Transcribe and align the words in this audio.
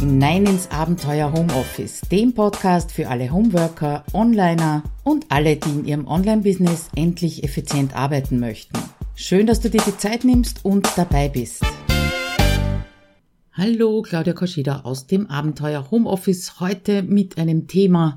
hinein 0.00 0.46
ins 0.46 0.70
Abenteuer 0.70 1.30
Homeoffice, 1.30 2.00
dem 2.10 2.32
Podcast 2.32 2.90
für 2.90 3.08
alle 3.08 3.30
Homeworker, 3.30 4.02
Onliner 4.14 4.82
und 5.04 5.26
alle, 5.28 5.56
die 5.56 5.68
in 5.68 5.84
ihrem 5.84 6.06
Online-Business 6.06 6.88
endlich 6.96 7.44
effizient 7.44 7.94
arbeiten 7.94 8.40
möchten. 8.40 8.78
Schön, 9.14 9.46
dass 9.46 9.60
du 9.60 9.68
dir 9.68 9.82
die 9.86 9.98
Zeit 9.98 10.24
nimmst 10.24 10.64
und 10.64 10.88
dabei 10.96 11.28
bist. 11.28 11.62
Hallo, 13.52 14.00
Claudia 14.00 14.32
Koschida 14.32 14.80
aus 14.84 15.06
dem 15.06 15.26
Abenteuer 15.26 15.90
Homeoffice, 15.90 16.60
heute 16.60 17.02
mit 17.02 17.36
einem 17.36 17.66
Thema, 17.66 18.16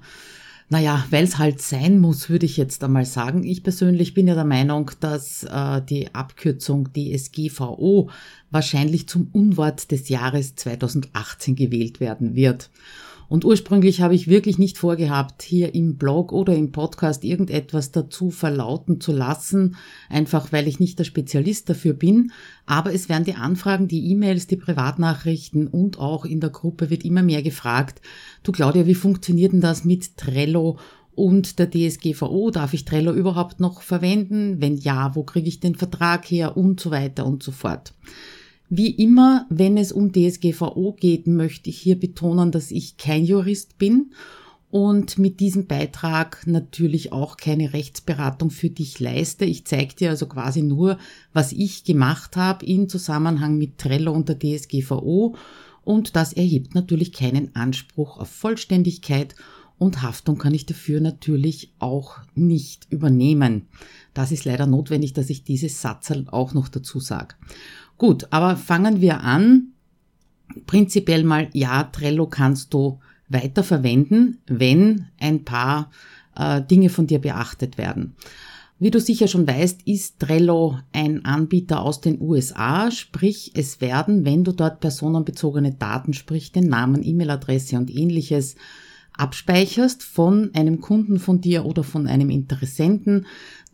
naja, 0.74 1.05
weil 1.12 1.24
es 1.24 1.38
halt 1.38 1.62
sein 1.62 2.00
muss, 2.00 2.32
würde 2.32 2.48
ich 2.48 2.58
jetzt 2.58 2.84
einmal 2.84 3.05
sagen. 3.05 3.44
Ich 3.44 3.62
persönlich 3.62 4.16
bin 4.16 4.28
ja 4.28 4.34
der 4.34 4.44
Meinung, 4.44 4.90
dass 5.02 5.44
äh, 5.44 5.84
die 5.84 6.16
Abkürzung 6.16 6.90
DSGVO 6.91 8.09
wahrscheinlich 8.50 9.08
zum 9.08 9.28
Unwort 9.34 9.91
des 9.91 10.09
Jahres 10.09 10.55
2018 10.55 11.55
gewählt 11.55 12.00
werden 12.00 12.34
wird. 12.34 12.72
Und 13.34 13.46
ursprünglich 13.46 14.00
habe 14.00 14.14
ich 14.14 14.28
wirklich 14.28 14.60
nicht 14.60 14.78
vorgehabt, 14.78 15.42
hier 15.42 15.73
im 15.73 15.98
Blog 15.98 16.32
oder 16.32 16.54
im 16.55 16.72
Podcast 16.72 17.23
irgendetwas 17.23 17.92
dazu 17.92 18.30
verlauten 18.30 19.02
zu 19.02 19.12
lassen, 19.12 19.76
einfach 20.08 20.52
weil 20.52 20.68
ich 20.68 20.80
nicht 20.80 21.00
der 21.00 21.04
Spezialist 21.04 21.68
dafür 21.68 21.96
bin. 21.96 22.32
Aber 22.68 22.94
es 22.94 23.09
werden 23.09 23.23
die 23.23 23.34
Anfragen, 23.34 23.88
die 23.88 24.12
E-Mails, 24.12 24.46
die 24.46 24.56
Privatnachrichten 24.56 25.66
und 25.66 25.98
auch 25.98 26.26
in 26.26 26.42
der 26.42 26.52
Gruppe 26.52 26.92
wird 26.92 27.04
immer 27.04 27.23
mehr 27.23 27.42
gefragt, 27.42 28.04
du 28.44 28.52
Claudia, 28.52 28.86
wie 28.86 28.94
funktioniert 28.94 29.52
denn 29.52 29.62
das 29.62 29.84
mit 29.84 30.16
Trello 30.16 30.78
und 31.16 31.58
der 31.58 31.72
DSGVO, 31.72 32.52
darf 32.52 32.76
ich 32.76 32.86
Trello 32.86 33.14
überhaupt 33.14 33.59
noch 33.59 33.81
verwenden? 33.81 34.62
Wenn 34.62 34.78
ja, 34.78 35.16
wo 35.16 35.23
kriege 35.23 35.48
ich 35.48 35.59
den 35.59 35.73
Vertrag 35.73 36.30
her 36.30 36.56
und 36.56 36.80
so 36.80 36.92
weiter 36.92 37.26
und 37.26 37.42
so 37.42 37.52
fort. 37.52 37.95
Wie 38.75 38.89
immer, 38.89 39.45
wenn 39.52 39.77
es 39.77 39.91
um 39.91 40.11
DSGVO 40.11 40.93
geht, 40.99 41.27
möchte 41.27 41.69
ich 41.69 41.77
hier 41.77 41.99
betonen, 41.99 42.52
dass 42.52 42.71
ich 42.71 42.97
kein 42.97 43.23
Jurist 43.23 43.77
bin 43.77 44.13
und 44.71 45.19
mit 45.19 45.39
diesem 45.39 45.67
Beitrag 45.67 46.47
natürlich 46.47 47.11
auch 47.11 47.38
keine 47.38 47.73
Rechtsberatung 47.73 48.49
für 48.49 48.71
dich 48.71 48.99
leiste. 48.99 49.45
Ich 49.45 49.66
zeige 49.66 49.94
dir 49.94 50.09
also 50.09 50.25
quasi 50.25 50.63
nur, 50.63 50.97
was 51.33 51.51
ich 51.51 51.83
gemacht 51.83 52.35
habe 52.35 52.66
in 52.66 52.89
Zusammenhang 52.89 53.59
mit 53.59 53.77
Trello 53.77 54.11
und 54.11 54.27
der 54.27 54.39
DSGVO 54.39 55.35
und 55.83 56.16
das 56.16 56.33
erhebt 56.33 56.73
natürlich 56.73 57.13
keinen 57.13 57.55
Anspruch 57.55 58.17
auf 58.17 58.29
Vollständigkeit 58.29 59.35
und 59.77 60.01
Haftung 60.01 60.39
kann 60.39 60.55
ich 60.55 60.66
dafür 60.66 60.99
natürlich 60.99 61.73
auch 61.77 62.17
nicht 62.33 62.88
übernehmen. 62.89 63.67
Das 64.14 64.31
ist 64.31 64.45
leider 64.45 64.66
notwendig, 64.66 65.14
dass 65.14 65.30
ich 65.30 65.44
dieses 65.44 65.81
Satz 65.81 66.11
auch 66.28 66.53
noch 66.53 66.67
dazu 66.67 67.00
sage. 67.00 67.36
Gut, 67.97 68.28
aber 68.31 68.56
fangen 68.58 69.02
wir 69.02 69.22
an. 69.22 69.69
Prinzipiell 70.67 71.23
mal, 71.23 71.50
ja, 71.53 71.83
Trello 71.83 72.28
kannst 72.28 72.73
du 72.73 73.00
weiter 73.30 73.64
verwenden, 73.64 74.39
wenn 74.45 75.08
ein 75.19 75.44
paar 75.44 75.89
äh, 76.36 76.61
Dinge 76.61 76.89
von 76.89 77.08
dir 77.08 77.19
beachtet 77.19 77.78
werden. 77.78 78.16
Wie 78.80 78.91
du 78.91 79.00
sicher 79.00 79.28
schon 79.28 79.47
weißt, 79.47 79.84
ist 79.88 80.19
Trello 80.19 80.78
ein 80.91 81.23
Anbieter 81.23 81.81
aus 81.81 82.02
den 82.02 82.19
USA, 82.19 82.91
sprich 82.91 83.52
es 83.56 83.80
werden, 83.80 84.25
wenn 84.25 84.44
du 84.44 84.52
dort 84.52 84.81
personenbezogene 84.81 85.73
Daten, 85.73 86.14
sprich 86.14 86.52
den 86.52 86.67
Namen, 86.67 87.02
E-Mail-Adresse 87.03 87.78
und 87.78 87.89
ähnliches 87.89 88.56
abspeicherst 89.16 90.03
von 90.03 90.52
einem 90.53 90.81
Kunden 90.81 91.19
von 91.19 91.39
dir 91.39 91.66
oder 91.66 91.84
von 91.84 92.08
einem 92.08 92.30
Interessenten, 92.30 93.25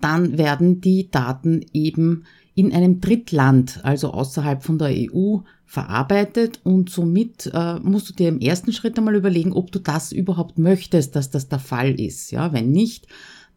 dann 0.01 0.37
werden 0.37 0.81
die 0.81 1.09
Daten 1.09 1.65
eben 1.73 2.25
in 2.55 2.73
einem 2.73 2.99
Drittland, 2.99 3.79
also 3.83 4.11
außerhalb 4.11 4.63
von 4.63 4.77
der 4.77 4.89
EU, 4.89 5.37
verarbeitet 5.65 6.59
und 6.63 6.89
somit 6.89 7.49
äh, 7.53 7.79
musst 7.79 8.09
du 8.09 8.13
dir 8.13 8.27
im 8.27 8.39
ersten 8.39 8.73
Schritt 8.73 8.97
einmal 8.97 9.15
überlegen, 9.15 9.53
ob 9.53 9.71
du 9.71 9.79
das 9.79 10.11
überhaupt 10.11 10.57
möchtest, 10.57 11.15
dass 11.15 11.29
das 11.29 11.47
der 11.47 11.59
Fall 11.59 11.99
ist. 11.99 12.31
Ja, 12.31 12.53
wenn 12.53 12.71
nicht, 12.71 13.07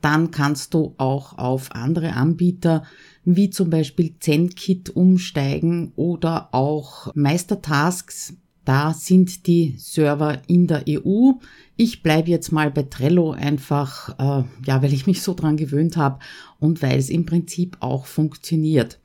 dann 0.02 0.30
kannst 0.30 0.74
du 0.74 0.94
auch 0.98 1.38
auf 1.38 1.72
andere 1.72 2.12
Anbieter 2.12 2.82
wie 3.24 3.50
zum 3.50 3.70
Beispiel 3.70 4.14
ZenKit 4.20 4.90
umsteigen 4.90 5.92
oder 5.96 6.52
auch 6.52 7.14
Meistertasks 7.14 8.34
da 8.64 8.94
sind 8.94 9.46
die 9.46 9.74
Server 9.78 10.40
in 10.46 10.66
der 10.66 10.84
EU. 10.88 11.32
Ich 11.76 12.02
bleibe 12.02 12.30
jetzt 12.30 12.52
mal 12.52 12.70
bei 12.70 12.84
Trello 12.84 13.32
einfach, 13.32 14.10
äh, 14.18 14.44
ja, 14.66 14.82
weil 14.82 14.92
ich 14.92 15.06
mich 15.06 15.22
so 15.22 15.34
dran 15.34 15.56
gewöhnt 15.56 15.96
habe 15.96 16.20
und 16.60 16.82
weil 16.82 16.98
es 16.98 17.10
im 17.10 17.26
Prinzip 17.26 17.76
auch 17.80 18.06
funktioniert. 18.06 19.00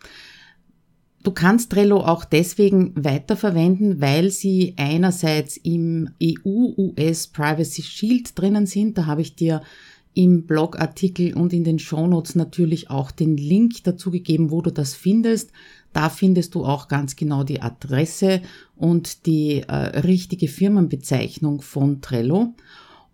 Du 1.24 1.32
kannst 1.32 1.72
Trello 1.72 2.02
auch 2.02 2.24
deswegen 2.24 2.94
weiterverwenden, 2.96 4.00
weil 4.00 4.30
sie 4.30 4.76
einerseits 4.78 5.58
im 5.58 6.10
EU-US 6.24 7.28
Privacy 7.28 7.82
Shield 7.82 8.40
drinnen 8.40 8.66
sind. 8.66 8.98
Da 8.98 9.08
habe 9.08 9.22
ich 9.22 9.36
dir 9.36 9.62
im 10.14 10.46
Blogartikel 10.46 11.36
und 11.36 11.52
in 11.54 11.64
den 11.64 11.80
Shownotes 11.80 12.36
natürlich 12.36 12.90
auch 12.90 13.12
den 13.12 13.38
Link 13.38 13.84
dazu 13.84 14.10
gegeben, 14.10 14.52
wo 14.52 14.62
du 14.62 14.72
das 14.72 14.96
findest. 14.96 15.52
Da 15.98 16.10
findest 16.10 16.54
du 16.54 16.64
auch 16.64 16.88
ganz 16.90 17.16
genau 17.16 17.44
die 17.44 17.64
Adresse 17.64 18.44
und 18.76 19.26
die 19.26 19.64
äh, 19.68 19.74
richtige 19.74 20.48
Firmenbezeichnung 20.48 21.62
von 21.62 22.02
Trello. 22.02 22.54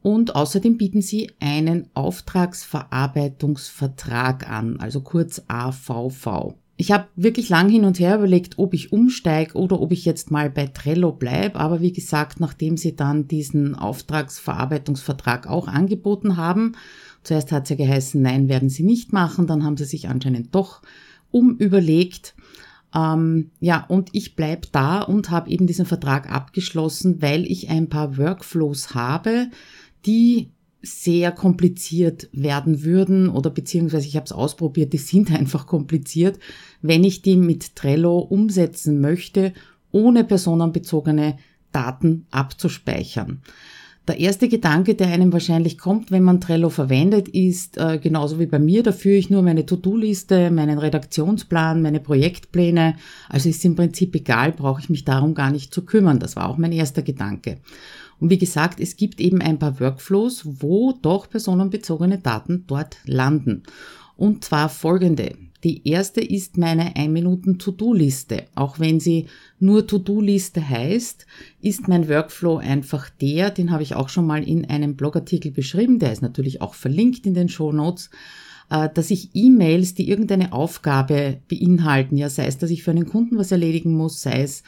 Und 0.02 0.36
außerdem 0.36 0.78
bieten 0.78 1.02
sie 1.02 1.32
einen 1.40 1.88
Auftragsverarbeitungsvertrag 1.94 4.50
an, 4.50 4.82
also 4.82 5.00
kurz 5.00 5.44
AVV. 5.48 6.56
Ich 6.76 6.92
habe 6.92 7.08
wirklich 7.16 7.48
lang 7.48 7.70
hin 7.70 7.86
und 7.86 8.00
her 8.00 8.18
überlegt, 8.18 8.60
ob 8.60 8.74
ich 8.74 8.92
umsteige 8.92 9.54
oder 9.54 9.80
ob 9.80 9.94
ich 9.94 10.04
jetzt 10.04 10.30
mal 10.30 10.50
bei 10.50 10.68
Trello 10.68 11.14
bleibe. 11.14 11.62
Aber 11.62 11.80
wie 11.80 11.94
gesagt, 11.94 12.42
nachdem 12.42 12.76
sie 12.76 12.98
dann 12.98 13.30
diesen 13.30 13.76
Auftragsverarbeitungsvertrag 13.76 15.48
auch 15.48 15.70
angeboten 15.70 16.36
haben, 16.36 16.74
zuerst 17.24 17.54
hat 17.54 17.64
es 17.64 17.70
ja 17.70 17.78
geheißen, 17.78 18.22
nein, 18.22 18.50
werden 18.50 18.68
sie 18.68 18.84
nicht 18.84 19.14
machen, 19.14 19.48
dann 19.48 19.64
haben 19.64 19.78
sie 19.78 19.86
sich 19.86 20.10
anscheinend 20.10 20.54
doch 20.54 20.82
umüberlegt 21.32 22.36
ähm, 22.96 23.52
ja, 23.60 23.86
und 23.88 24.10
ich 24.14 24.36
bleib 24.36 24.72
da 24.72 25.02
und 25.02 25.30
habe 25.30 25.50
eben 25.50 25.68
diesen 25.68 25.86
Vertrag 25.86 26.32
abgeschlossen, 26.32 27.22
weil 27.22 27.46
ich 27.46 27.70
ein 27.70 27.90
paar 27.90 28.18
Workflows 28.18 28.94
habe, 28.94 29.48
die 30.06 30.52
sehr 30.82 31.32
kompliziert 31.32 32.30
werden 32.34 32.84
würden 32.84 33.30
oder 33.30 33.50
beziehungsweise 33.50 34.06
ich 34.06 34.18
habe 34.18 34.26
es 34.26 34.34
ausprobiert, 34.34 34.94
die 34.94 34.98
sind 34.98 35.32
einfach 35.38 35.66
kompliziert, 35.66 36.40
wenn 36.82 37.04
ich 37.04 37.22
die 37.22 37.38
mit 37.38 37.76
Trello 37.76 38.20
umsetzen 38.20 39.00
möchte, 39.00 39.54
ohne 39.92 40.24
personenbezogene 40.24 41.38
Daten 41.72 42.28
abzuspeichern. 42.32 43.42
Der 44.06 44.20
erste 44.20 44.50
Gedanke, 44.50 44.96
der 44.96 45.08
einem 45.08 45.32
wahrscheinlich 45.32 45.78
kommt, 45.78 46.12
wenn 46.12 46.24
man 46.24 46.42
Trello 46.42 46.70
verwendet, 46.70 47.30
ist 47.30 47.78
äh, 47.78 47.98
genauso 48.00 48.38
wie 48.38 48.48
bei 48.48 48.60
mir, 48.60 48.84
da 48.84 48.92
führe 48.92 49.16
ich 49.16 49.30
nur 49.30 49.42
meine 49.44 49.66
To-Do-Liste, 49.66 50.52
meinen 50.52 50.78
Redaktionsplan, 50.78 51.82
meine 51.82 52.02
Projektpläne. 52.02 52.98
Also 53.30 53.48
ist 53.48 53.64
im 53.64 53.78
Prinzip 53.78 54.14
egal, 54.14 54.52
brauche 54.52 54.82
ich 54.82 54.90
mich 54.90 55.06
darum 55.06 55.36
gar 55.36 55.52
nicht 55.52 55.74
zu 55.74 55.86
kümmern. 55.86 56.20
Das 56.20 56.36
war 56.36 56.50
auch 56.50 56.58
mein 56.58 56.74
erster 56.74 57.02
Gedanke. 57.02 57.60
Und 58.20 58.30
wie 58.30 58.38
gesagt, 58.38 58.82
es 58.82 58.98
gibt 58.98 59.22
eben 59.22 59.42
ein 59.42 59.58
paar 59.58 59.80
Workflows, 59.80 60.44
wo 60.62 60.92
doch 61.02 61.30
personenbezogene 61.30 62.18
Daten 62.18 62.66
dort 62.68 62.98
landen. 63.06 63.64
Und 64.18 64.44
zwar 64.44 64.68
folgende. 64.68 65.38
Die 65.64 65.88
erste 65.88 66.20
ist 66.20 66.58
meine 66.58 66.96
1 66.98 67.12
Minuten 67.12 67.58
To-Do-Liste. 67.58 68.48
Auch 68.54 68.80
wenn 68.80 69.00
sie 69.00 69.28
nur 69.60 69.88
To-Do-Liste 69.88 70.68
heißt, 70.68 71.26
ist 71.62 71.88
mein 71.88 72.10
Workflow 72.10 72.58
einfach 72.58 73.10
der, 73.10 73.50
den 73.50 73.72
habe 73.72 73.84
ich 73.84 73.96
auch 73.96 74.10
schon 74.10 74.28
mal 74.28 74.44
in 74.44 74.66
einem 74.70 74.96
Blogartikel 74.96 75.52
beschrieben, 75.52 76.00
der 76.00 76.12
ist 76.12 76.22
natürlich 76.22 76.62
auch 76.62 76.74
verlinkt 76.74 77.26
in 77.26 77.34
den 77.34 77.48
Show 77.48 77.72
Notes, 77.72 78.10
äh, 78.70 78.90
dass 78.94 79.10
ich 79.10 79.30
E-Mails, 79.34 79.94
die 79.94 80.10
irgendeine 80.10 80.52
Aufgabe 80.52 81.40
beinhalten, 81.48 82.18
ja, 82.18 82.30
sei 82.30 82.46
es, 82.48 82.58
dass 82.58 82.70
ich 82.70 82.84
für 82.84 82.92
einen 82.92 83.08
Kunden 83.08 83.38
was 83.38 83.52
erledigen 83.52 83.96
muss, 83.96 84.22
sei 84.22 84.42
es, 84.42 84.64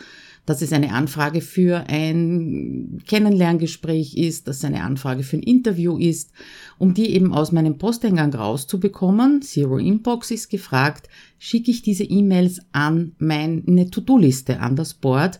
dass 0.46 0.62
es 0.62 0.72
eine 0.74 0.94
Anfrage 0.94 1.42
für 1.42 1.86
ein 1.88 3.00
Kennenlerngespräch 3.08 4.16
ist, 4.16 4.48
dass 4.48 4.58
es 4.58 4.66
eine 4.66 4.84
Anfrage 4.84 5.24
für 5.24 5.38
ein 5.38 5.44
Interview 5.44 5.98
ist, 5.98 6.32
um 6.78 6.94
die 6.94 7.10
eben 7.10 7.34
aus 7.34 7.52
meinem 7.52 7.78
Posteingang 7.78 8.34
rauszubekommen. 8.34 9.42
Zero 9.42 9.78
Inbox 9.78 10.32
ist 10.32 10.50
gefragt, 10.50 11.10
schicke 11.40 11.72
ich 11.72 11.82
diese 11.82 12.04
E-Mails 12.04 12.62
an 12.72 13.14
meine 13.18 13.90
To-Do-Liste, 13.90 14.60
an 14.60 14.76
das 14.76 14.94
Board 14.94 15.40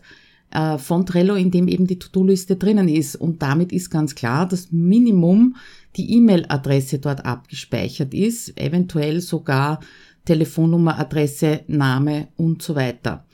äh, 0.50 0.78
von 0.78 1.06
Trello, 1.06 1.34
in 1.34 1.50
dem 1.50 1.68
eben 1.68 1.86
die 1.86 1.98
To-Do-Liste 1.98 2.56
drinnen 2.56 2.88
ist. 2.88 3.16
Und 3.16 3.42
damit 3.42 3.72
ist 3.72 3.90
ganz 3.90 4.14
klar, 4.14 4.48
dass 4.48 4.72
Minimum 4.72 5.56
die 5.96 6.14
E-Mail-Adresse 6.14 6.98
dort 6.98 7.24
abgespeichert 7.24 8.12
ist, 8.12 8.58
eventuell 8.60 9.20
sogar 9.20 9.80
Telefonnummer, 10.24 10.98
Adresse, 10.98 11.60
Name 11.68 12.28
und 12.36 12.60
so 12.60 12.74
weiter. 12.74 13.24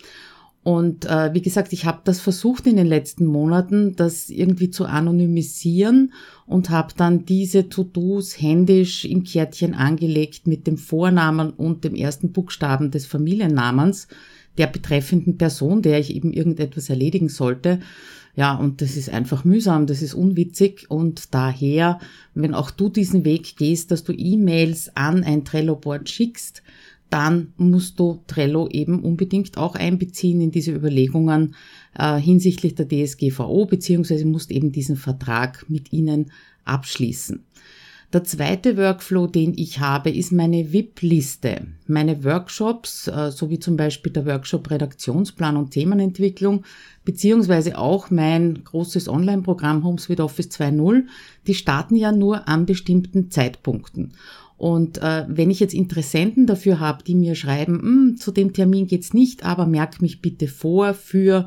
Und 0.64 1.06
äh, 1.06 1.34
wie 1.34 1.42
gesagt, 1.42 1.72
ich 1.72 1.86
habe 1.86 2.02
das 2.04 2.20
versucht 2.20 2.68
in 2.68 2.76
den 2.76 2.86
letzten 2.86 3.26
Monaten, 3.26 3.96
das 3.96 4.30
irgendwie 4.30 4.70
zu 4.70 4.84
anonymisieren 4.84 6.12
und 6.46 6.70
habe 6.70 6.94
dann 6.96 7.24
diese 7.24 7.68
To-Dos 7.68 8.40
händisch 8.40 9.04
im 9.04 9.24
Kärtchen 9.24 9.74
angelegt 9.74 10.46
mit 10.46 10.68
dem 10.68 10.78
Vornamen 10.78 11.50
und 11.50 11.82
dem 11.82 11.96
ersten 11.96 12.30
Buchstaben 12.30 12.92
des 12.92 13.06
Familiennamens 13.06 14.06
der 14.56 14.68
betreffenden 14.68 15.36
Person, 15.36 15.82
der 15.82 15.98
ich 15.98 16.14
eben 16.14 16.32
irgendetwas 16.32 16.90
erledigen 16.90 17.28
sollte. 17.28 17.80
Ja, 18.34 18.54
und 18.54 18.80
das 18.80 18.96
ist 18.96 19.10
einfach 19.10 19.44
mühsam, 19.44 19.86
das 19.86 20.00
ist 20.00 20.14
unwitzig 20.14 20.86
und 20.90 21.34
daher, 21.34 21.98
wenn 22.34 22.54
auch 22.54 22.70
du 22.70 22.88
diesen 22.88 23.26
Weg 23.26 23.56
gehst, 23.56 23.90
dass 23.90 24.04
du 24.04 24.12
E-Mails 24.12 24.96
an 24.96 25.22
ein 25.22 25.44
Trello-Board 25.44 26.08
schickst, 26.08 26.62
dann 27.12 27.52
musst 27.58 28.00
du 28.00 28.22
Trello 28.26 28.68
eben 28.68 29.00
unbedingt 29.00 29.58
auch 29.58 29.74
einbeziehen 29.74 30.40
in 30.40 30.50
diese 30.50 30.72
Überlegungen 30.72 31.54
äh, 31.98 32.16
hinsichtlich 32.16 32.74
der 32.74 32.88
DSGVO, 32.88 33.66
beziehungsweise 33.66 34.24
musst 34.24 34.50
eben 34.50 34.72
diesen 34.72 34.96
Vertrag 34.96 35.66
mit 35.68 35.92
ihnen 35.92 36.32
abschließen. 36.64 37.44
Der 38.12 38.24
zweite 38.24 38.76
Workflow, 38.76 39.26
den 39.26 39.54
ich 39.56 39.80
habe, 39.80 40.10
ist 40.10 40.32
meine 40.32 40.72
VIP-Liste. 40.72 41.68
Meine 41.86 42.24
Workshops, 42.24 43.08
äh, 43.08 43.30
so 43.30 43.48
wie 43.48 43.58
zum 43.58 43.76
Beispiel 43.76 44.12
der 44.12 44.26
Workshop 44.26 44.70
Redaktionsplan 44.70 45.56
und 45.56 45.70
Themenentwicklung, 45.70 46.64
beziehungsweise 47.06 47.78
auch 47.78 48.10
mein 48.10 48.64
großes 48.64 49.08
Online-Programm 49.08 49.82
HomeSuite 49.82 50.24
Office 50.24 50.48
2.0, 50.48 51.04
die 51.46 51.54
starten 51.54 51.96
ja 51.96 52.12
nur 52.12 52.48
an 52.48 52.66
bestimmten 52.66 53.30
Zeitpunkten. 53.30 54.12
Und 54.62 54.98
äh, 54.98 55.24
wenn 55.26 55.50
ich 55.50 55.58
jetzt 55.58 55.74
Interessenten 55.74 56.46
dafür 56.46 56.78
habe, 56.78 57.02
die 57.02 57.16
mir 57.16 57.34
schreiben, 57.34 57.82
hm, 57.82 58.16
zu 58.16 58.30
dem 58.30 58.52
Termin 58.52 58.86
geht's 58.86 59.12
nicht, 59.12 59.44
aber 59.44 59.66
merk 59.66 60.00
mich 60.00 60.22
bitte 60.22 60.46
vor 60.46 60.94
für 60.94 61.46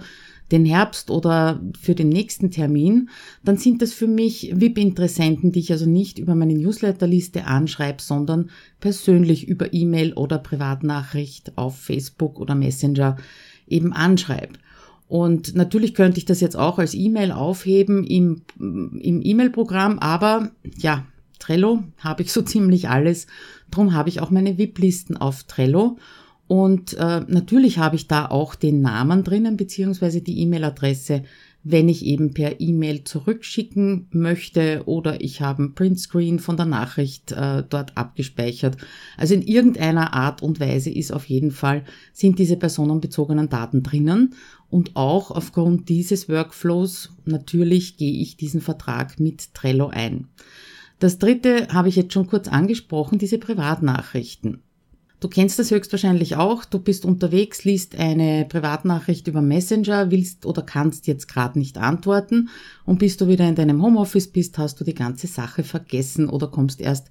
den 0.52 0.66
Herbst 0.66 1.10
oder 1.10 1.62
für 1.80 1.96
den 1.96 2.10
nächsten 2.10 2.52
Termin, 2.52 3.08
dann 3.42 3.56
sind 3.56 3.82
das 3.82 3.94
für 3.94 4.08
mich 4.08 4.52
VIP-Interessenten, 4.54 5.54
die 5.54 5.60
ich 5.60 5.72
also 5.72 5.86
nicht 5.86 6.20
über 6.20 6.36
meine 6.36 6.56
Newsletterliste 6.56 7.46
anschreibe, 7.46 8.02
sondern 8.02 8.50
persönlich 8.82 9.48
über 9.48 9.74
E-Mail 9.74 10.12
oder 10.12 10.38
Privatnachricht 10.38 11.58
auf 11.58 11.80
Facebook 11.80 12.38
oder 12.38 12.54
Messenger 12.54 13.16
eben 13.66 13.94
anschreibe. 13.94 14.60
Und 15.08 15.56
natürlich 15.56 15.94
könnte 15.94 16.18
ich 16.18 16.26
das 16.26 16.42
jetzt 16.42 16.58
auch 16.58 16.80
als 16.80 16.94
E-Mail 16.94 17.32
aufheben 17.32 18.04
im, 18.04 18.42
im 18.60 19.22
E-Mail-Programm, 19.24 20.00
aber 20.00 20.52
ja, 20.78 21.06
Trello 21.46 21.84
habe 22.00 22.24
ich 22.24 22.32
so 22.32 22.42
ziemlich 22.54 22.90
alles. 22.90 23.28
Drum 23.72 23.94
habe 23.94 24.10
ich 24.10 24.20
auch 24.20 24.32
meine 24.32 24.58
VIP-Listen 24.58 25.18
auf 25.18 25.44
Trello. 25.44 25.98
Und 26.48 26.94
äh, 26.94 27.22
natürlich 27.28 27.80
habe 27.80 27.96
ich 27.96 28.08
da 28.08 28.28
auch 28.28 28.54
den 28.54 28.82
Namen 28.82 29.24
drinnen, 29.24 29.58
beziehungsweise 29.58 30.22
die 30.22 30.40
E-Mail-Adresse, 30.42 31.24
wenn 31.64 31.90
ich 31.90 32.06
eben 32.06 32.36
per 32.36 32.62
E-Mail 32.62 33.04
zurückschicken 33.04 34.08
möchte 34.12 34.84
oder 34.86 35.22
ich 35.22 35.42
habe 35.42 35.64
ein 35.64 35.74
Printscreen 35.74 36.38
von 36.38 36.58
der 36.58 36.68
Nachricht 36.68 37.32
äh, 37.32 37.64
dort 37.68 37.98
abgespeichert. 37.98 38.78
Also 39.18 39.34
in 39.34 39.42
irgendeiner 39.42 40.14
Art 40.14 40.44
und 40.44 40.60
Weise 40.60 40.92
ist 40.92 41.12
auf 41.12 41.26
jeden 41.26 41.50
Fall, 41.50 41.84
sind 42.14 42.38
diese 42.38 42.58
personenbezogenen 42.58 43.50
Daten 43.50 43.82
drinnen. 43.82 44.36
Und 44.70 44.96
auch 44.96 45.32
aufgrund 45.32 45.90
dieses 45.90 46.30
Workflows 46.30 47.10
natürlich 47.26 47.98
gehe 47.98 48.22
ich 48.22 48.38
diesen 48.38 48.62
Vertrag 48.62 49.20
mit 49.20 49.56
Trello 49.56 49.88
ein. 49.88 50.28
Das 51.00 51.20
dritte 51.20 51.68
habe 51.70 51.90
ich 51.90 51.96
jetzt 51.96 52.14
schon 52.14 52.28
kurz 52.28 52.48
angesprochen, 52.48 53.20
diese 53.20 53.38
Privatnachrichten. 53.38 54.62
Du 55.20 55.30
kennst 55.30 55.58
das 55.60 55.72
höchstwahrscheinlich 55.72 56.36
auch. 56.36 56.66
Du 56.66 56.78
bist 56.78 57.06
unterwegs, 57.06 57.64
liest 57.64 57.98
eine 57.98 58.46
Privatnachricht 58.48 59.28
über 59.28 59.42
Messenger, 59.42 60.12
willst 60.12 60.46
oder 60.46 60.62
kannst 60.62 61.08
jetzt 61.08 61.28
gerade 61.28 61.58
nicht 61.58 61.78
antworten 61.78 62.50
und 62.86 63.00
bis 63.00 63.18
du 63.18 63.28
wieder 63.28 63.48
in 63.48 63.56
deinem 63.56 63.82
Homeoffice 63.82 64.28
bist, 64.28 64.58
hast 64.58 64.80
du 64.80 64.84
die 64.84 64.94
ganze 64.94 65.28
Sache 65.28 65.64
vergessen 65.64 66.30
oder 66.30 66.48
kommst 66.48 66.82
erst 66.82 67.10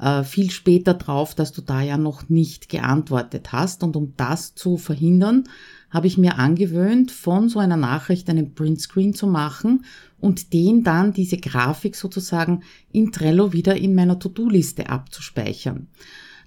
äh, 0.00 0.24
viel 0.24 0.50
später 0.50 0.94
drauf, 0.94 1.34
dass 1.34 1.52
du 1.52 1.62
da 1.62 1.80
ja 1.80 1.96
noch 1.96 2.28
nicht 2.28 2.68
geantwortet 2.68 3.52
hast. 3.52 3.82
Und 3.82 3.96
um 3.96 4.14
das 4.16 4.54
zu 4.54 4.76
verhindern, 4.76 5.44
habe 5.90 6.06
ich 6.06 6.16
mir 6.16 6.38
angewöhnt, 6.38 7.10
von 7.10 7.48
so 7.48 7.58
einer 7.58 7.76
Nachricht 7.76 8.30
einen 8.30 8.54
Printscreen 8.54 9.14
zu 9.14 9.26
machen 9.26 9.84
und 10.20 10.52
den 10.52 10.84
dann 10.84 11.12
diese 11.12 11.36
Grafik 11.36 11.96
sozusagen 11.96 12.62
in 12.92 13.12
Trello 13.12 13.52
wieder 13.52 13.76
in 13.76 13.94
meiner 13.94 14.18
To-Do-Liste 14.18 14.88
abzuspeichern. 14.88 15.88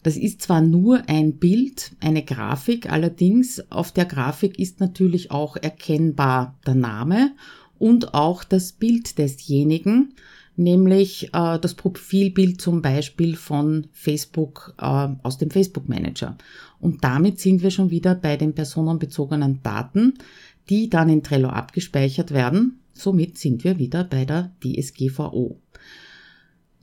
Das 0.01 0.17
ist 0.17 0.41
zwar 0.41 0.61
nur 0.61 1.09
ein 1.09 1.37
Bild, 1.37 1.91
eine 1.99 2.23
Grafik, 2.23 2.91
allerdings 2.91 3.71
auf 3.71 3.91
der 3.91 4.05
Grafik 4.05 4.59
ist 4.59 4.79
natürlich 4.79 5.31
auch 5.31 5.57
erkennbar 5.57 6.55
der 6.65 6.75
Name 6.75 7.31
und 7.79 8.13
auch 8.13 8.43
das 8.43 8.71
Bild 8.71 9.17
desjenigen, 9.17 10.13
nämlich 10.55 11.29
äh, 11.33 11.59
das 11.59 11.73
Profilbild 11.73 12.61
zum 12.61 12.81
Beispiel 12.81 13.35
von 13.35 13.87
Facebook 13.91 14.73
äh, 14.79 15.07
aus 15.23 15.37
dem 15.37 15.51
Facebook 15.51 15.89
Manager. 15.89 16.37
Und 16.79 17.03
damit 17.03 17.39
sind 17.39 17.61
wir 17.61 17.71
schon 17.71 17.89
wieder 17.89 18.15
bei 18.15 18.37
den 18.37 18.53
personenbezogenen 18.53 19.61
Daten, 19.63 20.15
die 20.69 20.89
dann 20.89 21.09
in 21.09 21.23
Trello 21.23 21.49
abgespeichert 21.49 22.31
werden. 22.31 22.79
Somit 22.93 23.37
sind 23.37 23.63
wir 23.63 23.77
wieder 23.77 24.03
bei 24.03 24.25
der 24.25 24.51
DSGVO. 24.63 25.59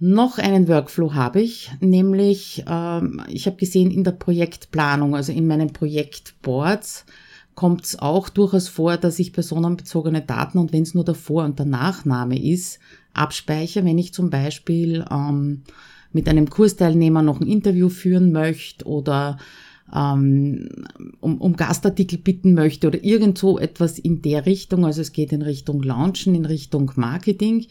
Noch 0.04 0.38
einen 0.38 0.66
Workflow 0.66 1.14
habe 1.14 1.40
ich, 1.40 1.70
nämlich 1.78 2.64
ähm, 2.66 3.22
ich 3.28 3.46
habe 3.46 3.56
gesehen 3.56 3.90
in 3.92 4.02
der 4.02 4.10
Projektplanung, 4.10 5.14
also 5.14 5.30
in 5.30 5.46
meinen 5.46 5.72
Projektboards, 5.72 7.06
kommt 7.54 7.84
es 7.84 7.98
auch 7.98 8.28
durchaus 8.28 8.68
vor, 8.68 8.96
dass 8.96 9.18
ich 9.18 9.32
personenbezogene 9.32 10.22
Daten 10.22 10.58
und 10.58 10.72
wenn 10.72 10.82
es 10.82 10.94
nur 10.94 11.04
der 11.04 11.14
Vor- 11.14 11.44
und 11.44 11.58
der 11.58 11.66
Nachname 11.66 12.42
ist, 12.42 12.78
abspeichere, 13.14 13.84
wenn 13.84 13.98
ich 13.98 14.14
zum 14.14 14.30
Beispiel 14.30 15.04
ähm, 15.10 15.62
mit 16.12 16.28
einem 16.28 16.48
Kursteilnehmer 16.48 17.22
noch 17.22 17.40
ein 17.40 17.46
Interview 17.46 17.88
führen 17.88 18.32
möchte 18.32 18.86
oder 18.86 19.38
ähm, 19.94 20.68
um, 21.20 21.40
um 21.40 21.56
Gastartikel 21.56 22.18
bitten 22.18 22.54
möchte 22.54 22.86
oder 22.86 23.02
irgend 23.04 23.36
so 23.36 23.58
etwas 23.58 23.98
in 23.98 24.22
der 24.22 24.46
Richtung, 24.46 24.86
also 24.86 25.02
es 25.02 25.12
geht 25.12 25.32
in 25.32 25.42
Richtung 25.42 25.82
Launchen, 25.82 26.34
in 26.34 26.46
Richtung 26.46 26.90
Marketing, 26.96 27.66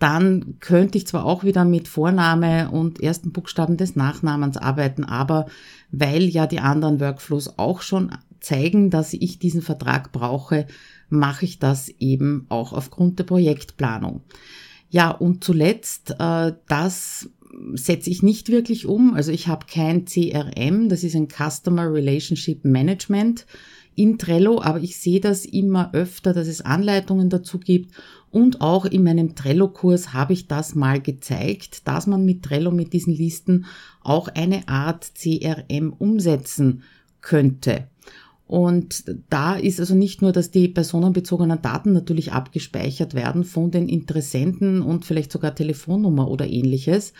dann 0.00 0.56
könnte 0.60 0.96
ich 0.96 1.06
zwar 1.06 1.26
auch 1.26 1.44
wieder 1.44 1.64
mit 1.64 1.86
Vorname 1.86 2.70
und 2.70 3.00
ersten 3.00 3.32
Buchstaben 3.32 3.76
des 3.76 3.96
Nachnamens 3.96 4.56
arbeiten, 4.56 5.04
aber 5.04 5.46
weil 5.92 6.24
ja 6.24 6.46
die 6.46 6.60
anderen 6.60 7.00
Workflows 7.00 7.58
auch 7.58 7.82
schon 7.82 8.10
zeigen, 8.40 8.90
dass 8.90 9.12
ich 9.12 9.38
diesen 9.38 9.62
Vertrag 9.62 10.12
brauche, 10.12 10.66
mache 11.08 11.44
ich 11.44 11.58
das 11.58 11.88
eben 11.88 12.46
auch 12.48 12.72
aufgrund 12.72 13.18
der 13.18 13.24
Projektplanung. 13.24 14.22
Ja, 14.88 15.10
und 15.10 15.44
zuletzt, 15.44 16.16
äh, 16.18 16.52
das 16.68 17.30
setze 17.74 18.10
ich 18.10 18.22
nicht 18.22 18.48
wirklich 18.48 18.86
um. 18.86 19.14
Also 19.14 19.32
ich 19.32 19.48
habe 19.48 19.66
kein 19.66 20.04
CRM, 20.04 20.88
das 20.88 21.04
ist 21.04 21.16
ein 21.16 21.28
Customer 21.28 21.92
Relationship 21.92 22.64
Management 22.64 23.46
in 23.94 24.18
Trello, 24.18 24.62
aber 24.62 24.80
ich 24.80 24.98
sehe 24.98 25.20
das 25.20 25.44
immer 25.44 25.92
öfter, 25.92 26.32
dass 26.32 26.46
es 26.46 26.60
Anleitungen 26.60 27.28
dazu 27.28 27.58
gibt 27.58 27.94
und 28.30 28.60
auch 28.60 28.84
in 28.84 29.02
meinem 29.02 29.34
Trello-Kurs 29.34 30.12
habe 30.12 30.32
ich 30.32 30.46
das 30.46 30.74
mal 30.74 31.00
gezeigt, 31.00 31.86
dass 31.88 32.06
man 32.06 32.24
mit 32.24 32.44
Trello, 32.44 32.70
mit 32.70 32.92
diesen 32.92 33.14
Listen 33.14 33.66
auch 34.02 34.28
eine 34.28 34.68
Art 34.68 35.12
CRM 35.14 35.92
umsetzen 35.92 36.84
könnte. 37.20 37.88
Und 38.50 39.04
da 39.28 39.54
ist 39.54 39.78
also 39.78 39.94
nicht 39.94 40.22
nur, 40.22 40.32
dass 40.32 40.50
die 40.50 40.66
personenbezogenen 40.66 41.62
Daten 41.62 41.92
natürlich 41.92 42.32
abgespeichert 42.32 43.14
werden 43.14 43.44
von 43.44 43.70
den 43.70 43.88
Interessenten 43.88 44.82
und 44.82 45.04
vielleicht 45.04 45.30
sogar 45.30 45.54
Telefonnummer 45.54 46.28
oder 46.28 46.48
ähnliches, 46.48 47.12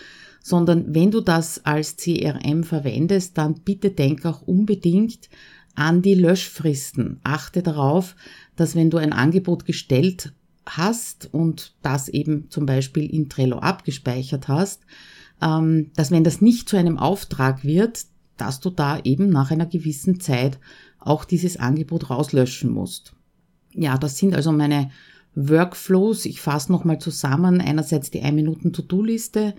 sondern 0.43 0.93
wenn 0.93 1.13
du 1.13 1.21
das 1.21 1.65
als 1.65 1.97
CRM 1.97 2.65
verwendest, 2.65 3.39
dann 3.39 3.61
bitte 3.65 3.93
denk 3.93 4.27
auch 4.27 4.43
unbedingt 4.43 5.29
an 5.77 6.03
die 6.03 6.17
Löschfristen. 6.17 7.21
Achte 7.23 7.63
darauf, 7.63 8.17
dass 8.57 8.75
wenn 8.75 8.91
du 8.91 8.97
ein 8.97 9.13
Angebot 9.13 9.67
gestellt 9.67 10.33
hast 10.67 11.29
und 11.33 11.77
das 11.81 12.09
eben 12.09 12.51
zum 12.51 12.67
Beispiel 12.67 13.09
in 13.09 13.29
Trello 13.29 13.59
abgespeichert 13.59 14.49
hast, 14.49 14.83
ähm, 15.41 15.93
dass 15.95 16.11
wenn 16.11 16.25
das 16.25 16.41
nicht 16.41 16.69
zu 16.69 16.77
einem 16.77 16.99
Auftrag 16.99 17.63
wird, 17.63 18.07
dass 18.37 18.59
du 18.59 18.71
da 18.71 18.99
eben 19.05 19.29
nach 19.29 19.53
einer 19.53 19.67
gewissen 19.67 20.19
Zeit 20.19 20.59
auch 21.01 21.25
dieses 21.25 21.57
Angebot 21.57 22.11
rauslöschen 22.11 22.71
musst. 22.71 23.15
Ja, 23.73 23.99
das 23.99 24.19
sind 24.19 24.35
also 24.35 24.53
meine 24.53 24.91
Workflows. 25.35 26.27
Ich 26.27 26.41
fasse 26.41 26.73
nochmal 26.73 26.99
zusammen. 26.99 27.61
Einerseits 27.61 28.11
die 28.11 28.23
1-Minuten-To-Do-Liste, 28.23 29.55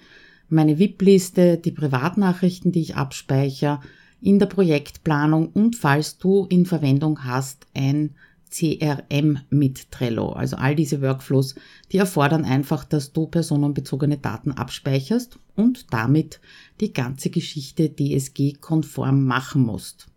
meine 0.50 0.80
VIP-Liste, 0.80 1.58
die 1.58 1.72
Privatnachrichten, 1.72 2.72
die 2.72 2.82
ich 2.82 2.96
abspeichere, 2.96 3.80
in 4.22 4.38
der 4.38 4.46
Projektplanung 4.46 5.50
und 5.50 5.76
falls 5.76 6.18
du 6.18 6.46
in 6.46 6.66
Verwendung 6.66 7.24
hast, 7.24 7.66
ein 7.74 8.12
CRM 8.52 9.40
mit 9.50 9.92
Trello. 9.92 10.34
Also 10.34 10.58
all 10.58 10.76
diese 10.76 11.02
Workflows, 11.02 11.56
die 11.92 11.98
erfordern 11.98 12.44
einfach, 12.44 12.84
dass 12.84 13.14
du 13.14 13.26
personenbezogene 13.28 14.18
Daten 14.18 14.52
abspeicherst 14.52 15.40
und 15.56 15.94
damit 15.94 16.42
die 16.82 16.92
ganze 16.94 17.30
Geschichte 17.30 17.90
DSG-konform 17.90 19.24
machen 19.26 19.64
musst. 19.64 20.08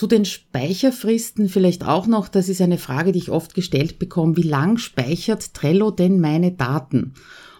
Zu 0.00 0.06
den 0.06 0.24
Speicherfristen 0.24 1.50
vielleicht 1.50 1.84
auch 1.84 2.06
noch, 2.06 2.28
das 2.28 2.48
ist 2.48 2.62
eine 2.62 2.78
Frage, 2.78 3.12
die 3.12 3.18
ich 3.18 3.30
oft 3.30 3.52
gestellt 3.52 3.98
bekomme, 3.98 4.34
wie 4.38 4.48
lang 4.48 4.78
speichert 4.78 5.52
Trello 5.52 5.90
denn 5.90 6.20
meine 6.20 6.52
Daten? 6.52 7.12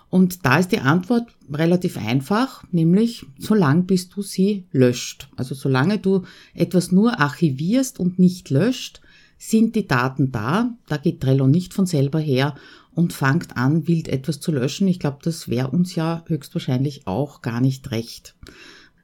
Und 0.08 0.46
da 0.46 0.56
ist 0.56 0.72
die 0.72 0.78
Antwort 0.78 1.28
relativ 1.52 1.98
einfach, 1.98 2.64
nämlich 2.72 3.26
so 3.38 3.52
lang 3.54 3.84
bis 3.84 4.08
du 4.08 4.22
sie 4.22 4.64
löscht. 4.72 5.28
Also 5.36 5.54
solange 5.54 5.98
du 5.98 6.22
etwas 6.54 6.92
nur 6.92 7.20
archivierst 7.20 8.00
und 8.00 8.18
nicht 8.18 8.48
löscht, 8.48 9.02
sind 9.36 9.76
die 9.76 9.86
Daten 9.86 10.32
da. 10.32 10.74
Da 10.88 10.96
geht 10.96 11.20
Trello 11.20 11.46
nicht 11.46 11.74
von 11.74 11.84
selber 11.84 12.20
her 12.20 12.54
und 12.94 13.12
fangt 13.12 13.58
an, 13.58 13.86
wild 13.86 14.08
etwas 14.08 14.40
zu 14.40 14.50
löschen. 14.50 14.88
Ich 14.88 14.98
glaube, 14.98 15.18
das 15.20 15.48
wäre 15.48 15.68
uns 15.68 15.94
ja 15.94 16.24
höchstwahrscheinlich 16.26 17.06
auch 17.06 17.42
gar 17.42 17.60
nicht 17.60 17.90
recht. 17.90 18.34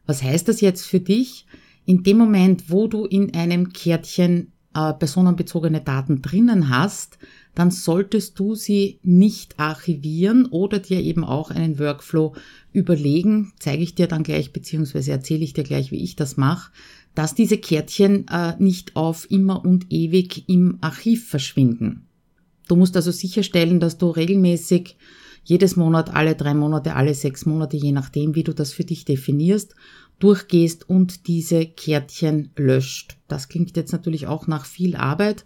Was 0.07 0.23
heißt 0.23 0.49
das 0.49 0.63
jetzt 0.63 0.87
für 0.87 1.01
dich? 1.01 1.45
In 1.87 2.03
dem 2.03 2.19
Moment, 2.19 2.69
wo 2.69 2.89
du 2.89 3.05
in 3.05 3.33
einem 3.35 3.73
Kärtchen 3.73 4.53
äh, 4.75 4.93
personenbezogene 4.93 5.81
Daten 5.81 6.21
drinnen 6.21 6.69
hast, 6.69 7.19
dann 7.55 7.71
solltest 7.71 8.39
du 8.39 8.57
sie 8.57 8.99
nicht 9.03 9.59
archivieren 9.59 10.47
oder 10.47 10.81
dir 10.81 11.01
eben 11.01 11.25
auch 11.25 11.51
einen 11.51 11.79
Workflow 11.79 12.35
überlegen, 12.73 13.53
zeige 13.59 13.85
ich 13.85 13.95
dir 13.95 14.09
dann 14.09 14.25
gleich, 14.25 14.53
beziehungsweise 14.53 15.13
erzähle 15.13 15.45
ich 15.45 15.55
dir 15.55 15.65
gleich, 15.65 15.93
wie 15.93 16.03
ich 16.03 16.17
das 16.17 16.37
mache, 16.37 16.73
dass 17.15 17.35
diese 17.35 17.57
Kärtchen 17.57 18.27
äh, 18.29 18.55
nicht 18.59 18.97
auf 18.97 19.31
immer 19.31 19.65
und 19.65 19.87
ewig 19.91 20.49
im 20.49 20.79
Archiv 20.81 21.29
verschwinden. 21.29 22.09
Du 22.69 22.75
musst 22.75 22.97
also 22.97 23.13
sicherstellen, 23.13 23.79
dass 23.79 23.97
du 23.97 24.11
regelmäßig 24.11 24.97
jedes 25.45 25.77
Monat, 25.77 26.13
alle 26.13 26.35
drei 26.35 26.55
Monate, 26.55 26.97
alle 26.97 27.15
sechs 27.15 27.47
Monate, 27.47 27.77
je 27.77 27.93
nachdem, 27.93 28.35
wie 28.35 28.43
du 28.43 28.53
das 28.53 28.73
für 28.73 28.83
dich 28.83 29.05
definierst, 29.05 29.77
durchgehst 30.19 30.89
und 30.89 31.27
diese 31.27 31.67
Kärtchen 31.67 32.51
löscht. 32.57 33.17
Das 33.29 33.49
klingt 33.49 33.77
jetzt 33.77 33.93
natürlich 33.93 34.27
auch 34.27 34.47
nach 34.47 34.65
viel 34.65 34.97
Arbeit 34.97 35.45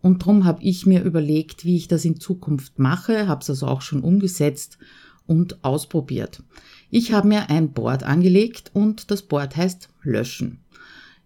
und 0.00 0.22
darum 0.22 0.44
habe 0.44 0.62
ich 0.62 0.86
mir 0.86 1.02
überlegt, 1.02 1.64
wie 1.64 1.76
ich 1.76 1.88
das 1.88 2.04
in 2.04 2.20
Zukunft 2.20 2.78
mache, 2.78 3.28
habe 3.28 3.42
es 3.42 3.50
also 3.50 3.66
auch 3.66 3.82
schon 3.82 4.02
umgesetzt 4.02 4.78
und 5.26 5.62
ausprobiert. 5.64 6.42
Ich 6.90 7.12
habe 7.12 7.28
mir 7.28 7.50
ein 7.50 7.72
Board 7.72 8.02
angelegt 8.02 8.70
und 8.74 9.10
das 9.10 9.22
Board 9.22 9.56
heißt 9.56 9.88
Löschen. 10.02 10.60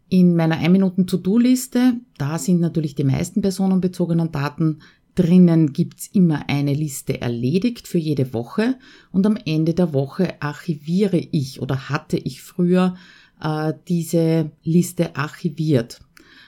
In 0.08 0.36
meiner 0.36 0.58
1 0.58 0.70
Minuten 0.70 1.06
To-Do-Liste, 1.06 1.94
da 2.18 2.38
sind 2.38 2.60
natürlich 2.60 2.94
die 2.94 3.04
meisten 3.04 3.40
personenbezogenen 3.40 4.30
Daten 4.30 4.80
drinnen, 5.14 5.72
gibt's 5.72 6.08
immer 6.12 6.48
eine 6.48 6.74
Liste 6.74 7.20
erledigt 7.20 7.86
für 7.86 7.98
jede 7.98 8.32
Woche 8.32 8.78
und 9.10 9.26
am 9.26 9.36
Ende 9.36 9.74
der 9.74 9.92
Woche 9.92 10.40
archiviere 10.40 11.18
ich 11.18 11.60
oder 11.60 11.88
hatte 11.88 12.16
ich 12.16 12.42
früher 12.42 12.96
äh, 13.40 13.74
diese 13.88 14.50
Liste 14.62 15.16
archiviert. 15.16 16.00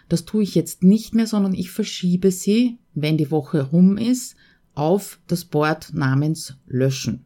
Das 0.08 0.24
tue 0.24 0.42
ich 0.42 0.54
jetzt 0.54 0.82
nicht 0.82 1.14
mehr, 1.14 1.26
sondern 1.26 1.54
ich 1.54 1.70
verschiebe 1.70 2.30
sie, 2.30 2.78
wenn 2.94 3.16
die 3.16 3.30
Woche 3.30 3.62
rum 3.62 3.96
ist, 3.96 4.36
auf 4.74 5.18
das 5.26 5.44
Board 5.44 5.92
namens 5.94 6.56
Löschen. 6.66 7.24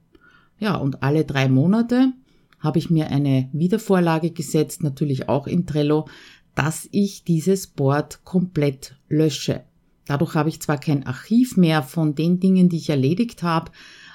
Ja, 0.58 0.76
und 0.76 1.02
alle 1.02 1.24
drei 1.24 1.48
Monate 1.48 2.12
habe 2.58 2.78
ich 2.78 2.90
mir 2.90 3.10
eine 3.10 3.48
Wiedervorlage 3.52 4.30
gesetzt, 4.30 4.82
natürlich 4.82 5.28
auch 5.28 5.46
in 5.46 5.66
Trello, 5.66 6.08
dass 6.54 6.88
ich 6.90 7.22
dieses 7.22 7.68
Board 7.68 8.24
komplett 8.24 8.96
lösche. 9.08 9.62
Dadurch 10.08 10.34
habe 10.34 10.48
ich 10.48 10.60
zwar 10.60 10.78
kein 10.78 11.06
Archiv 11.06 11.56
mehr 11.58 11.82
von 11.82 12.14
den 12.14 12.40
Dingen, 12.40 12.70
die 12.70 12.78
ich 12.78 12.88
erledigt 12.88 13.42
habe, 13.42 13.70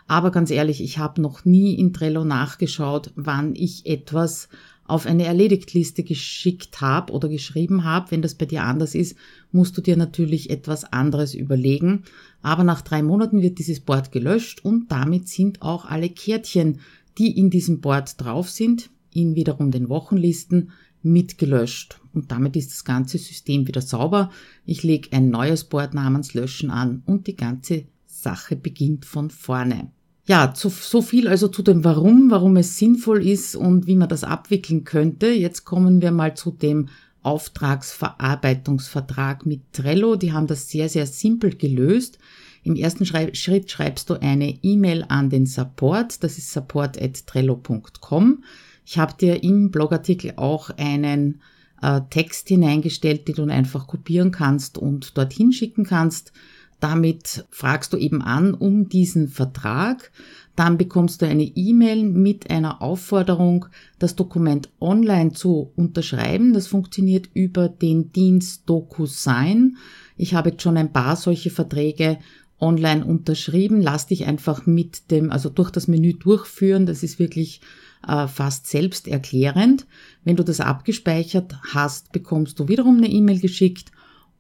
aber 0.07 0.31
ganz 0.31 0.51
ehrlich, 0.51 0.81
ich 0.83 0.97
habe 0.97 1.21
noch 1.21 1.45
nie 1.45 1.75
in 1.75 1.93
Trello 1.93 2.25
nachgeschaut, 2.25 3.11
wann 3.15 3.55
ich 3.55 3.85
etwas 3.85 4.49
auf 4.85 5.05
eine 5.05 5.23
Erledigtliste 5.25 6.03
geschickt 6.03 6.81
habe 6.81 7.13
oder 7.13 7.29
geschrieben 7.29 7.83
habe. 7.83 8.11
Wenn 8.11 8.21
das 8.21 8.35
bei 8.35 8.45
dir 8.45 8.63
anders 8.63 8.95
ist, 8.95 9.15
musst 9.51 9.77
du 9.77 9.81
dir 9.81 9.95
natürlich 9.95 10.49
etwas 10.49 10.83
anderes 10.83 11.35
überlegen. 11.35 12.03
Aber 12.41 12.63
nach 12.63 12.81
drei 12.81 13.01
Monaten 13.01 13.41
wird 13.41 13.59
dieses 13.59 13.79
Board 13.79 14.11
gelöscht 14.11 14.59
und 14.65 14.91
damit 14.91 15.29
sind 15.29 15.61
auch 15.61 15.85
alle 15.85 16.09
Kärtchen, 16.09 16.79
die 17.17 17.37
in 17.37 17.49
diesem 17.49 17.79
Board 17.79 18.19
drauf 18.21 18.49
sind, 18.49 18.89
in 19.13 19.35
wiederum 19.35 19.71
den 19.71 19.87
Wochenlisten, 19.87 20.71
mitgelöscht. 21.01 21.99
Und 22.13 22.31
damit 22.31 22.55
ist 22.55 22.71
das 22.71 22.85
ganze 22.85 23.17
System 23.17 23.67
wieder 23.67 23.81
sauber. 23.81 24.29
Ich 24.65 24.83
lege 24.83 25.09
ein 25.11 25.29
neues 25.29 25.63
Board 25.63 25.93
namens 25.93 26.33
Löschen 26.33 26.69
an 26.69 27.03
und 27.05 27.27
die 27.27 27.35
ganze 27.35 27.85
Sache 28.05 28.55
beginnt 28.55 29.05
von 29.05 29.29
vorne. 29.29 29.91
Ja, 30.25 30.53
zu, 30.53 30.69
so 30.69 31.01
viel 31.01 31.27
also 31.27 31.49
zu 31.49 31.63
dem 31.63 31.83
Warum, 31.83 32.31
warum 32.31 32.55
es 32.55 32.77
sinnvoll 32.77 33.27
ist 33.27 33.57
und 33.57 33.87
wie 33.87 33.97
man 33.97 34.07
das 34.07 34.23
abwickeln 34.23 34.85
könnte. 34.85 35.27
Jetzt 35.27 35.65
kommen 35.65 36.01
wir 36.01 36.11
mal 36.11 36.33
zu 36.35 36.51
dem 36.51 36.87
Auftragsverarbeitungsvertrag 37.23 39.45
mit 39.45 39.73
Trello. 39.73 40.15
Die 40.15 40.31
haben 40.31 40.47
das 40.47 40.69
sehr, 40.69 40.87
sehr 40.87 41.07
simpel 41.07 41.55
gelöst. 41.55 42.19
Im 42.63 42.75
ersten 42.75 43.05
Schritt 43.05 43.71
schreibst 43.71 44.09
du 44.09 44.13
eine 44.13 44.63
E-Mail 44.63 45.03
an 45.09 45.29
den 45.29 45.45
Support. 45.45 46.23
Das 46.23 46.37
ist 46.37 46.53
support.trello.com. 46.53 48.45
Ich 48.85 48.97
habe 48.97 49.13
dir 49.19 49.43
im 49.43 49.71
Blogartikel 49.71 50.31
auch 50.37 50.69
einen 50.77 51.41
äh, 51.83 52.01
Text 52.09 52.47
hineingestellt, 52.47 53.27
den 53.27 53.35
du 53.35 53.43
einfach 53.43 53.87
kopieren 53.87 54.31
kannst 54.31 54.77
und 54.77 55.17
dorthin 55.17 55.51
schicken 55.51 55.83
kannst. 55.83 56.31
Damit 56.79 57.45
fragst 57.49 57.93
du 57.93 57.97
eben 57.97 58.21
an 58.21 58.53
um 58.53 58.89
diesen 58.89 59.27
Vertrag. 59.27 60.11
Dann 60.55 60.77
bekommst 60.77 61.21
du 61.21 61.27
eine 61.27 61.43
E-Mail 61.43 62.03
mit 62.03 62.49
einer 62.49 62.81
Aufforderung, 62.81 63.67
das 63.99 64.15
Dokument 64.15 64.69
online 64.79 65.33
zu 65.33 65.71
unterschreiben. 65.75 66.53
Das 66.53 66.67
funktioniert 66.67 67.29
über 67.33 67.69
den 67.69 68.11
Dienst 68.11 68.63
DocuSign. 68.65 69.77
Ich 70.17 70.35
habe 70.35 70.51
jetzt 70.51 70.61
schon 70.61 70.77
ein 70.77 70.93
paar 70.93 71.15
solche 71.15 71.49
Verträge 71.49 72.17
online 72.59 73.05
unterschrieben. 73.05 73.81
Lass 73.81 74.07
dich 74.07 74.25
einfach 74.25 74.65
mit 74.65 75.11
dem, 75.11 75.31
also 75.31 75.49
durch 75.49 75.71
das 75.71 75.87
Menü 75.87 76.13
durchführen. 76.13 76.85
Das 76.85 77.03
ist 77.03 77.19
wirklich 77.19 77.61
äh, 78.07 78.27
fast 78.27 78.67
selbsterklärend. 78.67 79.85
Wenn 80.23 80.35
du 80.35 80.43
das 80.43 80.59
abgespeichert 80.59 81.55
hast, 81.73 82.11
bekommst 82.11 82.59
du 82.59 82.67
wiederum 82.67 82.97
eine 82.97 83.09
E-Mail 83.09 83.39
geschickt 83.39 83.91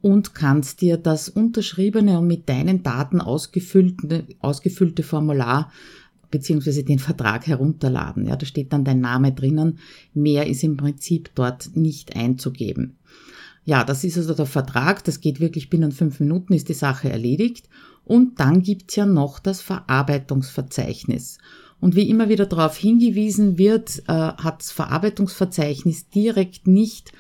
und 0.01 0.35
kannst 0.35 0.81
dir 0.81 0.97
das 0.97 1.29
unterschriebene 1.29 2.19
und 2.19 2.27
mit 2.27 2.49
deinen 2.49 2.83
Daten 2.83 3.21
ausgefüllte, 3.21 4.25
ausgefüllte 4.39 5.03
Formular 5.03 5.71
beziehungsweise 6.29 6.83
den 6.83 6.99
Vertrag 6.99 7.45
herunterladen. 7.45 8.25
Ja, 8.25 8.35
da 8.35 8.45
steht 8.45 8.73
dann 8.73 8.83
dein 8.83 8.99
Name 8.99 9.33
drinnen. 9.33 9.77
Mehr 10.15 10.47
ist 10.47 10.63
im 10.63 10.77
Prinzip 10.77 11.29
dort 11.35 11.75
nicht 11.75 12.15
einzugeben. 12.15 12.97
Ja, 13.65 13.83
das 13.83 14.03
ist 14.03 14.17
also 14.17 14.33
der 14.33 14.47
Vertrag. 14.47 15.03
Das 15.03 15.21
geht 15.21 15.39
wirklich 15.39 15.69
binnen 15.69 15.91
fünf 15.91 16.19
Minuten 16.19 16.53
ist 16.53 16.69
die 16.69 16.73
Sache 16.73 17.09
erledigt. 17.09 17.69
Und 18.03 18.39
dann 18.39 18.61
gibt's 18.61 18.95
ja 18.95 19.05
noch 19.05 19.39
das 19.39 19.61
Verarbeitungsverzeichnis. 19.61 21.37
Und 21.83 21.97
wie 21.97 22.09
immer 22.09 22.29
wieder 22.29 22.45
darauf 22.45 22.77
hingewiesen 22.77 23.57
wird, 23.57 24.03
äh, 24.07 24.13
hat 24.13 24.61
das 24.61 24.71
Verarbeitungsverzeichnis 24.71 26.07
direkt 26.07 26.65
nicht 26.65 27.11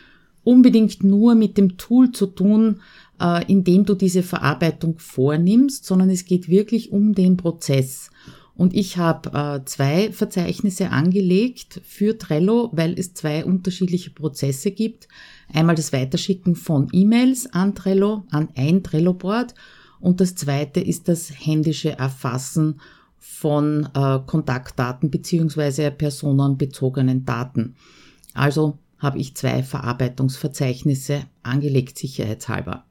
unbedingt 0.45 1.03
nur 1.03 1.35
mit 1.35 1.57
dem 1.57 1.77
Tool 1.77 2.13
zu 2.13 2.27
tun, 2.27 2.79
äh, 3.19 3.43
in 3.51 3.65
dem 3.65 3.83
du 3.83 3.93
diese 3.93 4.23
Verarbeitung 4.23 4.99
vornimmst, 4.99 5.83
sondern 5.83 6.09
es 6.09 6.23
geht 6.23 6.47
wirklich 6.47 6.93
um 6.93 7.13
den 7.13 7.35
Prozess. 7.35 8.09
Und 8.55 8.73
ich 8.73 8.95
habe 8.95 9.33
äh, 9.33 9.65
zwei 9.65 10.13
Verzeichnisse 10.13 10.91
angelegt 10.91 11.81
für 11.83 12.17
Trello, 12.17 12.69
weil 12.71 12.97
es 12.97 13.13
zwei 13.13 13.43
unterschiedliche 13.43 14.11
Prozesse 14.11 14.71
gibt. 14.71 15.09
Einmal 15.53 15.75
das 15.75 15.91
Weiterschicken 15.91 16.55
von 16.55 16.87
E-Mails 16.93 17.51
an 17.51 17.75
Trello, 17.75 18.23
an 18.31 18.47
ein 18.55 18.81
Trello-Board 18.81 19.55
und 19.99 20.21
das 20.21 20.35
zweite 20.35 20.79
ist 20.79 21.09
das 21.09 21.29
händische 21.29 21.97
Erfassen 21.97 22.79
von 23.25 23.87
äh, 23.95 24.19
Kontaktdaten 24.27 25.09
beziehungsweise 25.09 25.91
personenbezogenen 25.91 27.23
Daten. 27.23 27.75
Also 28.33 28.77
habe 28.99 29.17
ich 29.17 29.35
zwei 29.37 29.63
Verarbeitungsverzeichnisse 29.63 31.23
angelegt, 31.41 31.97
sicherheitshalber. 31.97 32.83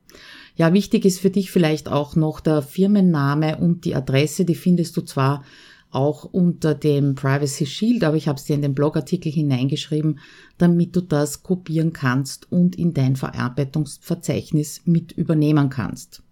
Ja, 0.57 0.73
wichtig 0.73 1.05
ist 1.05 1.21
für 1.21 1.29
dich 1.29 1.51
vielleicht 1.51 1.91
auch 1.91 2.17
noch 2.17 2.41
der 2.41 2.63
Firmenname 2.63 3.59
und 3.59 3.85
die 3.85 3.95
Adresse. 3.95 4.47
Die 4.47 4.55
findest 4.55 4.97
du 4.97 5.03
zwar 5.03 5.45
auch 5.91 6.25
unter 6.25 6.75
dem 6.75 7.15
Privacy 7.15 7.67
Shield, 7.67 8.03
aber 8.03 8.17
ich 8.17 8.27
habe 8.27 8.39
es 8.39 8.45
dir 8.45 8.55
in 8.55 8.63
den 8.63 8.75
Blogartikel 8.75 9.31
hineingeschrieben, 9.31 10.19
damit 10.57 10.97
du 10.97 11.03
das 11.03 11.43
kopieren 11.43 11.93
kannst 11.93 12.51
und 12.51 12.77
in 12.77 12.95
dein 12.95 13.17
Verarbeitungsverzeichnis 13.17 14.83
mit 14.87 15.13
übernehmen 15.13 15.69
kannst. 15.69 16.23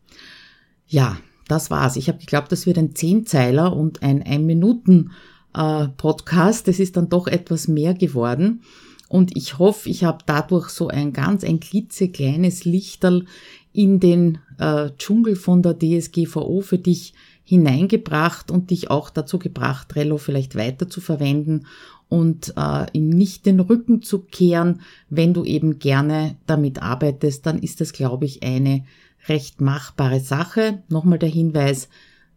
Ja, 0.86 1.18
das 1.50 1.70
war's. 1.70 1.96
Ich 1.96 2.08
habe 2.08 2.18
geglaubt, 2.18 2.52
das 2.52 2.66
wird 2.66 2.78
ein 2.78 2.94
Zehnzeiler 2.94 3.76
und 3.76 4.02
ein 4.02 4.22
ein 4.22 4.46
Minuten 4.46 5.10
äh. 5.52 5.88
Das 5.96 6.78
ist 6.78 6.96
dann 6.96 7.08
doch 7.08 7.26
etwas 7.26 7.68
mehr 7.68 7.94
geworden. 7.94 8.62
Und 9.08 9.36
ich 9.36 9.58
hoffe, 9.58 9.90
ich 9.90 10.04
habe 10.04 10.18
dadurch 10.24 10.68
so 10.68 10.86
ein 10.86 11.12
ganz 11.12 11.42
ein 11.42 11.58
klitzekleines 11.58 12.64
Lichterl 12.64 13.24
in 13.72 13.98
den 13.98 14.38
äh, 14.58 14.90
Dschungel 14.98 15.34
von 15.34 15.62
der 15.62 15.76
DSGVO 15.76 16.60
für 16.60 16.78
dich 16.78 17.14
hineingebracht 17.42 18.52
und 18.52 18.70
dich 18.70 18.90
auch 18.90 19.10
dazu 19.10 19.40
gebracht, 19.40 19.88
Trello 19.88 20.18
vielleicht 20.18 20.54
weiter 20.54 20.88
zu 20.88 21.00
verwenden 21.00 21.66
und 22.08 22.54
äh, 22.56 22.86
ihm 22.92 23.08
nicht 23.08 23.46
den 23.46 23.58
Rücken 23.58 24.02
zu 24.02 24.20
kehren, 24.20 24.82
wenn 25.08 25.34
du 25.34 25.44
eben 25.44 25.80
gerne 25.80 26.36
damit 26.46 26.80
arbeitest, 26.80 27.46
dann 27.46 27.58
ist 27.58 27.80
das, 27.80 27.92
glaube 27.92 28.26
ich, 28.26 28.44
eine 28.44 28.84
recht 29.28 29.60
machbare 29.60 30.20
Sache. 30.20 30.82
Nochmal 30.88 31.18
der 31.18 31.28
Hinweis, 31.28 31.88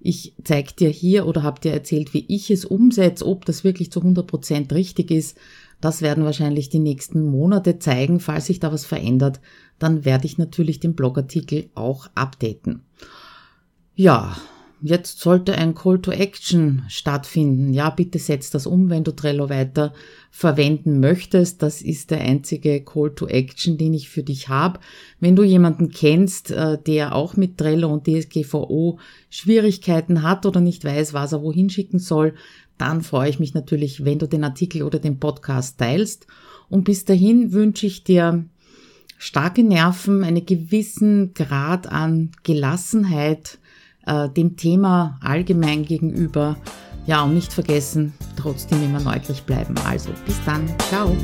ich 0.05 0.35
zeige 0.43 0.73
dir 0.73 0.89
hier 0.89 1.25
oder 1.25 1.43
habe 1.43 1.61
dir 1.61 1.71
erzählt, 1.71 2.13
wie 2.13 2.25
ich 2.27 2.51
es 2.51 2.65
umsetze, 2.65 3.25
ob 3.25 3.45
das 3.45 3.63
wirklich 3.63 3.89
zu 3.89 4.01
100 4.01 4.27
Prozent 4.27 4.73
richtig 4.73 5.11
ist 5.11 5.37
Das 5.79 6.01
werden 6.01 6.23
wahrscheinlich 6.23 6.69
die 6.69 6.79
nächsten 6.79 7.25
Monate 7.25 7.79
zeigen. 7.79 8.19
Falls 8.19 8.45
sich 8.45 8.59
da 8.59 8.71
was 8.71 8.85
verändert, 8.85 9.41
dann 9.79 10.05
werde 10.05 10.25
ich 10.25 10.37
natürlich 10.37 10.79
den 10.79 10.95
Blogartikel 10.95 11.69
auch 11.75 12.07
updaten. 12.15 12.83
Ja, 13.95 14.35
jetzt 14.83 15.19
sollte 15.19 15.55
ein 15.55 15.75
Call 15.75 15.99
to 16.01 16.11
Action 16.11 16.83
stattfinden. 16.89 17.73
Ja, 17.73 17.89
bitte 17.89 18.19
setz 18.19 18.51
das 18.51 18.67
um, 18.67 18.89
wenn 18.89 19.05
du 19.05 19.11
Trello 19.15 19.49
weiter 19.49 19.93
verwenden 20.29 20.99
möchtest. 20.99 21.63
Das 21.63 21.81
ist 21.81 22.11
der 22.11 22.19
einzige 22.19 22.83
Call 22.83 23.15
to 23.15 23.27
Action, 23.27 23.77
den 23.77 23.93
ich 23.93 24.09
für 24.09 24.23
dich 24.23 24.49
habe. 24.49 24.79
Wenn 25.21 25.37
du 25.37 25.43
jemanden 25.43 25.89
kennst, 25.89 26.51
äh, 26.51 26.77
der 26.77 27.15
auch 27.15 27.37
mit 27.37 27.57
Trello 27.57 27.91
und 27.93 28.07
DSGVO 28.07 28.99
Schwierigkeiten 29.29 30.21
hat 30.21 30.45
oder 30.45 30.59
nicht 30.59 30.83
weiß, 30.83 31.13
was 31.13 31.31
er 31.31 31.41
wohin 31.41 31.69
schicken 31.69 31.99
soll, 31.99 32.33
dann 32.77 33.01
freue 33.03 33.29
ich 33.29 33.39
mich 33.39 33.53
natürlich, 33.53 34.03
wenn 34.03 34.19
du 34.19 34.27
den 34.27 34.43
Artikel 34.43 34.83
oder 34.83 34.99
den 34.99 35.17
Podcast 35.17 35.79
teilst. 35.79 36.27
Und 36.67 36.83
bis 36.83 37.05
dahin 37.05 37.53
wünsche 37.53 37.85
ich 37.85 38.03
dir 38.03 38.43
starke 39.17 39.63
Nerven, 39.63 40.25
einen 40.25 40.45
gewissen 40.45 41.33
Grad 41.33 41.87
an 41.87 42.31
Gelassenheit 42.43 43.59
äh, 44.05 44.29
dem 44.29 44.55
Thema 44.57 45.17
allgemein 45.21 45.83
gegenüber. 45.83 46.57
Ja, 47.05 47.23
und 47.23 47.33
nicht 47.33 47.51
vergessen, 47.51 48.13
trotzdem 48.37 48.81
immer 48.83 48.99
neugierig 48.99 49.43
bleiben. 49.43 49.75
Also, 49.85 50.09
bis 50.25 50.37
dann. 50.45 50.67
Ciao. 50.89 51.15